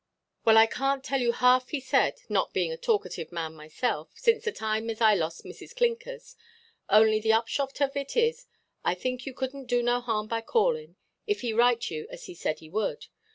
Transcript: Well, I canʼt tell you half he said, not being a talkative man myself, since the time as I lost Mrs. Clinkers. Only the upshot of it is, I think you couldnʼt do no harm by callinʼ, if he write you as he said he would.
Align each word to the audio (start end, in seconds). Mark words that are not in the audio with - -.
Well, 0.43 0.57
I 0.57 0.65
canʼt 0.65 1.03
tell 1.03 1.21
you 1.21 1.31
half 1.31 1.69
he 1.69 1.79
said, 1.79 2.21
not 2.27 2.53
being 2.55 2.71
a 2.71 2.75
talkative 2.75 3.31
man 3.31 3.53
myself, 3.53 4.09
since 4.15 4.43
the 4.43 4.51
time 4.51 4.89
as 4.89 4.99
I 4.99 5.13
lost 5.13 5.43
Mrs. 5.45 5.75
Clinkers. 5.75 6.35
Only 6.89 7.19
the 7.19 7.33
upshot 7.33 7.79
of 7.81 7.95
it 7.95 8.17
is, 8.17 8.47
I 8.83 8.95
think 8.95 9.27
you 9.27 9.35
couldnʼt 9.35 9.67
do 9.67 9.83
no 9.83 9.99
harm 9.99 10.25
by 10.25 10.41
callinʼ, 10.41 10.95
if 11.27 11.41
he 11.41 11.53
write 11.53 11.91
you 11.91 12.07
as 12.09 12.25
he 12.25 12.33
said 12.33 12.61
he 12.61 12.69
would. 12.71 13.09